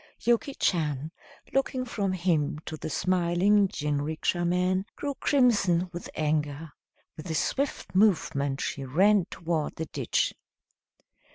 Yuki 0.23 0.55
Chan, 0.55 1.11
looking 1.53 1.85
from 1.85 2.13
him 2.13 2.57
to 2.65 2.75
the 2.75 2.89
smiling 2.89 3.67
jinrikisha 3.67 4.43
man, 4.43 4.83
grew 4.95 5.13
crimson 5.13 5.91
with 5.93 6.09
anger. 6.15 6.71
With 7.17 7.29
a 7.29 7.35
swift 7.35 7.93
movement 7.93 8.61
she 8.61 8.83
ran 8.83 9.25
toward 9.29 9.75
the 9.75 9.85
ditch. 9.85 10.33